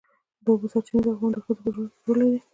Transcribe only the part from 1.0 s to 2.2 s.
د افغان ښځو په ژوند کې رول